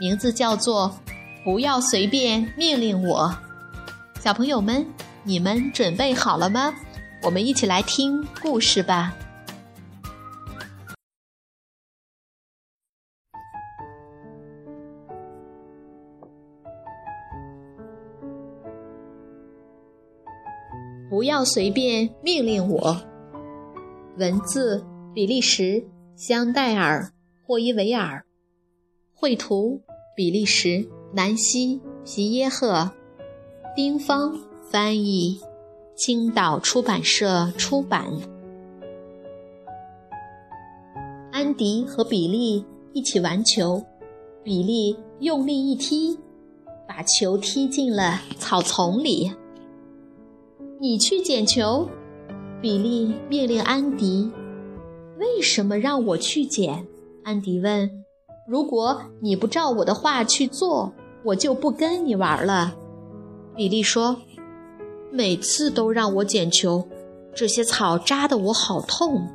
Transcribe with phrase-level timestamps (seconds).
[0.00, 0.90] 名字叫做
[1.44, 3.28] 《不要随便命令我》。
[4.22, 4.86] 小朋友们，
[5.24, 6.72] 你们准备好了吗？
[7.22, 9.14] 我们一起来听故事吧。
[21.10, 22.96] 不要随便命令我。
[24.16, 24.82] 文字：
[25.14, 25.86] 比利时。
[26.16, 27.02] 香戴尔·
[27.46, 28.22] 霍伊维尔，
[29.14, 29.80] 绘图
[30.20, 32.90] 比利时南希·皮耶赫，
[33.74, 34.38] 丁芳
[34.70, 35.40] 翻译，
[35.96, 38.06] 青岛出版社出版。
[41.32, 42.62] 安迪和比利
[42.92, 43.82] 一起玩球，
[44.44, 46.18] 比利用力一踢，
[46.86, 49.32] 把球踢进了草丛里。
[50.78, 51.88] 你去捡球，
[52.60, 54.30] 比利命令安迪。
[55.18, 56.86] 为什么让我去捡？
[57.24, 58.04] 安迪问。
[58.50, 62.74] 如果你不照我的话去做，我就不跟你玩了。
[63.54, 64.16] 比利说。
[65.12, 66.86] 每次都让我捡球，
[67.34, 69.28] 这些草扎得我好痛。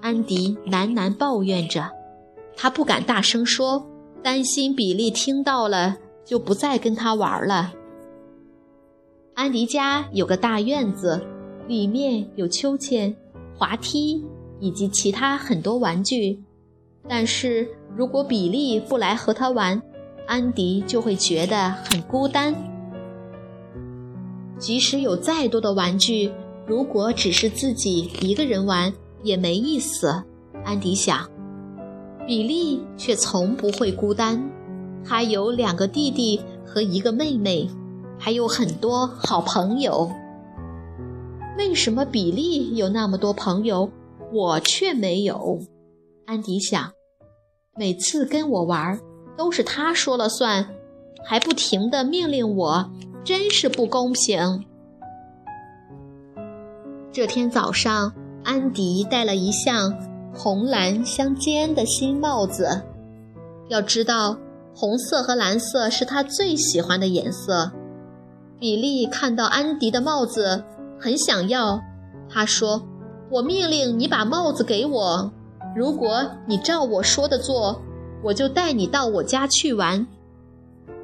[0.00, 1.90] 安迪喃喃抱怨着，
[2.56, 3.84] 他不敢大声说，
[4.22, 7.72] 担心比利听到了就不再跟他玩了。
[9.34, 11.20] 安迪家有个大院子，
[11.66, 13.14] 里面有秋千、
[13.56, 14.24] 滑梯。
[14.58, 16.42] 以及其他很多玩具，
[17.06, 19.80] 但是如果比利不来和他玩，
[20.26, 22.54] 安迪就会觉得很孤单。
[24.58, 26.30] 即使有再多的玩具，
[26.66, 28.92] 如果只是自己一个人玩
[29.22, 30.22] 也没意思。
[30.62, 31.26] 安迪想，
[32.26, 34.42] 比利却从不会孤单，
[35.02, 37.66] 他有两个弟弟和一个妹妹，
[38.18, 40.10] 还有很多好朋友。
[41.56, 43.90] 为什么比利有那么多朋友？
[44.34, 45.60] 我却没有，
[46.26, 46.92] 安迪想，
[47.78, 48.98] 每次跟我玩
[49.36, 50.66] 都是他说了算，
[51.22, 52.90] 还不停地命令我，
[53.22, 54.64] 真是不公平。
[57.12, 58.12] 这天早上，
[58.44, 59.94] 安迪戴了一项
[60.34, 62.82] 红蓝相间的新帽子。
[63.68, 64.38] 要知道，
[64.74, 67.72] 红色和蓝色是他最喜欢的颜色。
[68.58, 70.64] 比利看到安迪的帽子，
[70.98, 71.80] 很想要，
[72.28, 72.82] 他说。
[73.28, 75.32] 我命令你把帽子给我。
[75.76, 77.82] 如果你照我说的做，
[78.22, 80.06] 我就带你到我家去玩。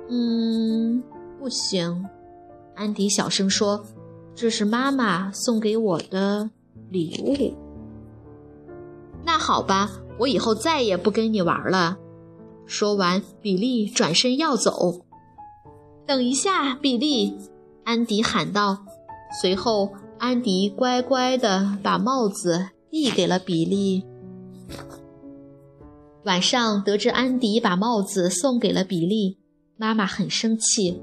[0.09, 1.03] 嗯，
[1.39, 2.07] 不行，
[2.75, 3.85] 安迪小声说
[4.35, 6.49] ：“这是妈妈送给我的
[6.89, 7.55] 礼物。”
[9.23, 11.99] 那好吧，我以后再也不跟你玩了。
[12.65, 15.03] 说完，比利转身要走。
[16.07, 17.37] 等一下，比利！
[17.85, 18.79] 安迪喊道。
[19.43, 19.91] 随后。
[20.19, 24.05] 安迪乖乖地把帽子递给了比利。
[26.25, 29.39] 晚上得知安迪把帽子送给了比利，
[29.77, 31.03] 妈妈很生气。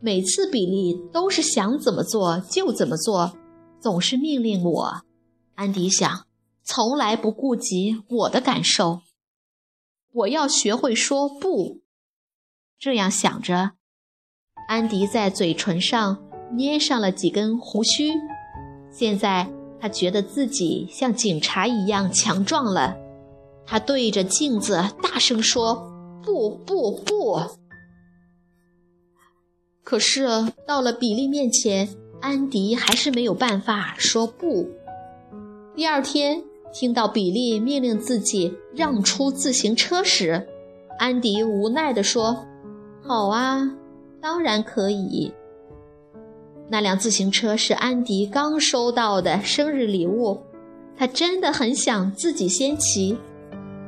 [0.00, 3.38] 每次比利都是想怎么做就怎么做，
[3.80, 5.02] 总是命令我。
[5.54, 6.26] 安迪想，
[6.64, 9.00] 从来不顾及我的感受。
[10.12, 11.80] 我要学会说不。
[12.78, 13.72] 这样想着，
[14.68, 16.22] 安迪在嘴唇上
[16.56, 18.10] 捏上了几根胡须。
[18.90, 22.94] 现在他觉得自己像警察一样强壮了，
[23.66, 25.74] 他对着镜子大声说
[26.24, 27.40] ：“不不不！”
[29.84, 30.26] 可是
[30.66, 31.88] 到了比利面前，
[32.20, 34.68] 安迪还是没有办法说不。
[35.74, 36.42] 第二天
[36.72, 40.46] 听到比利命令自己让出自行车时，
[40.98, 42.46] 安迪无奈地说
[43.02, 43.70] ：“好啊，
[44.20, 45.32] 当然可以。”
[46.70, 50.40] 那辆自行车是安迪刚收到的生日礼物，
[50.96, 53.18] 他真的很想自己先骑，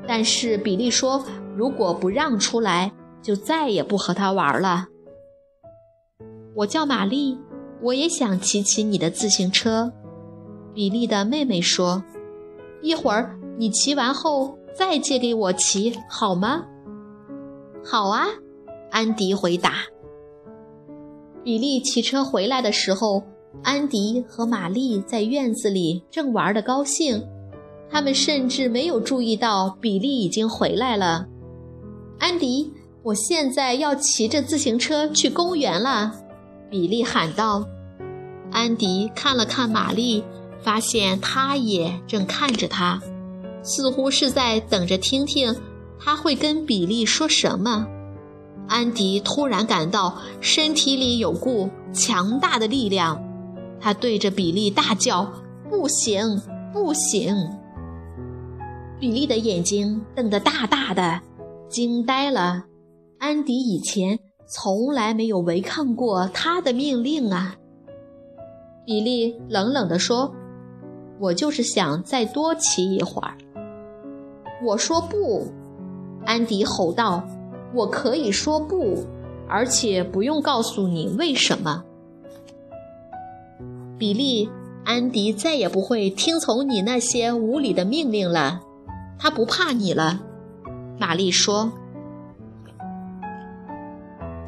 [0.06, 1.24] 但是比利说，
[1.56, 2.92] 如果不让出来，
[3.22, 4.86] 就再也不和他玩了。
[6.54, 7.38] 我叫玛丽，
[7.80, 9.92] 我也想骑骑你的自行车。
[10.74, 12.04] 比利的妹妹说
[12.82, 16.64] ：“一会儿你骑完后再借给我骑好吗
[17.84, 18.26] ？”“好啊。”
[18.90, 19.72] 安迪回答。
[21.42, 23.24] 比利骑车回来的时候，
[23.62, 27.26] 安迪和玛丽在院子里正玩得高兴，
[27.90, 31.26] 他们甚至没有注意到比利已经回来了。
[32.18, 32.72] 安迪，
[33.02, 36.12] 我现在要骑着自行车去公园了。”
[36.70, 37.66] 比利喊道。
[38.50, 40.22] 安迪看了看玛丽，
[40.62, 43.00] 发现她也正看着他，
[43.62, 45.54] 似乎是在等着听听
[45.98, 47.86] 他会跟比利说什么。
[48.68, 53.22] 安迪突然感到身体里有股强大的力量，
[53.80, 55.30] 他对着比利大叫
[55.68, 56.40] ：“不行，
[56.72, 57.36] 不行！”
[58.98, 61.20] 比利的眼睛瞪得大大的，
[61.68, 62.64] 惊呆了。
[63.18, 67.56] 安迪以前从来没有违抗过他的命令啊！
[68.84, 70.32] 比利冷冷地说
[71.18, 73.36] ：“我就是想再多骑一会儿。”
[74.64, 75.46] 我说不，
[76.24, 77.22] 安迪吼道。
[77.74, 79.04] 我可以说不，
[79.48, 81.82] 而且不用告诉你为什么。
[83.98, 84.48] 比利，
[84.84, 88.60] 安迪再也不会听从你那些无理的命令了，
[89.24, 90.20] 他不怕你了。
[91.00, 91.72] 玛丽说：“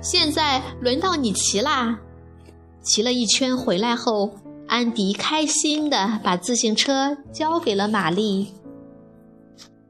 [0.03, 1.99] 现在轮到你骑啦！”
[2.85, 4.35] 骑了一圈回来后，
[4.69, 8.53] 安迪开心地把自行车交给了玛丽。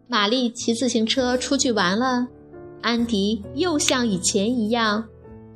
[0.06, 2.28] 玛丽骑自行车出去玩了。
[2.80, 5.08] 安迪又像以前一样，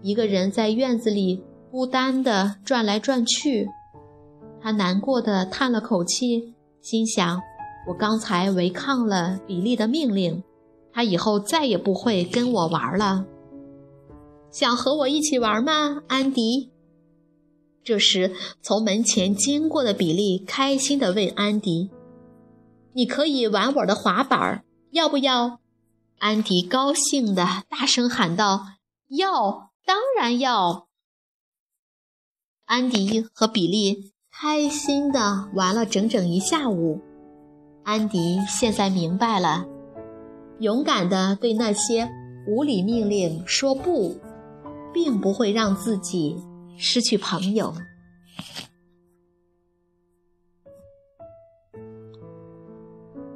[0.02, 3.68] 一个人在院子里孤单地转来转去。
[4.60, 6.52] 他难过的叹了口气，
[6.82, 7.40] 心想
[7.86, 10.42] ：“我刚才违抗了比利的命令，
[10.92, 13.26] 他以后再也不会跟我玩了。”
[14.50, 16.70] 想和我一起玩吗，安迪？
[17.82, 21.90] 这时，从门前经过的比利开心地问安迪
[22.92, 25.60] ：“你可以玩我的滑板，要不要？”
[26.18, 28.66] 安迪高兴地大声喊道
[29.08, 30.88] ：“要，当然要！”
[32.66, 37.00] 安迪和比利开心地玩了整整一下午。
[37.82, 39.66] 安迪现在明白了，
[40.60, 42.08] 勇敢地对那些
[42.46, 44.16] 无理命令说不，
[44.92, 46.36] 并不会让自己
[46.76, 47.74] 失去朋友。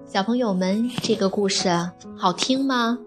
[0.05, 1.69] 小朋友们，这个故事
[2.17, 2.99] 好听吗？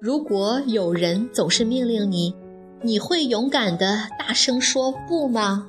[0.00, 2.34] 如果有人总是命令你，
[2.82, 5.68] 你会勇敢的大声说不吗？